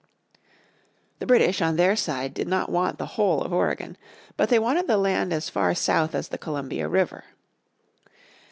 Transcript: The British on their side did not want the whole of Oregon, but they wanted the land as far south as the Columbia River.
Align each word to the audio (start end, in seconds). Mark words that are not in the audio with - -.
The 1.19 1.27
British 1.27 1.61
on 1.61 1.75
their 1.75 1.95
side 1.95 2.33
did 2.33 2.47
not 2.47 2.71
want 2.71 2.97
the 2.97 3.05
whole 3.05 3.43
of 3.43 3.53
Oregon, 3.53 3.97
but 4.35 4.49
they 4.49 4.57
wanted 4.57 4.87
the 4.87 4.97
land 4.97 5.31
as 5.31 5.47
far 5.47 5.75
south 5.75 6.15
as 6.15 6.29
the 6.29 6.39
Columbia 6.39 6.89
River. 6.89 7.23